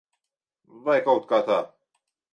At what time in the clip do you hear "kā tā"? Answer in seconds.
1.33-1.63